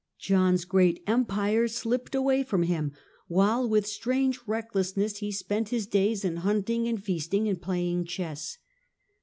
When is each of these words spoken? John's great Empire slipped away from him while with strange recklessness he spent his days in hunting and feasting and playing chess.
John's 0.17 0.65
great 0.65 1.03
Empire 1.05 1.67
slipped 1.67 2.15
away 2.15 2.41
from 2.41 2.63
him 2.63 2.91
while 3.27 3.69
with 3.69 3.85
strange 3.85 4.39
recklessness 4.47 5.17
he 5.17 5.31
spent 5.31 5.69
his 5.69 5.85
days 5.85 6.25
in 6.25 6.37
hunting 6.37 6.87
and 6.87 6.99
feasting 7.03 7.47
and 7.47 7.61
playing 7.61 8.05
chess. 8.05 8.57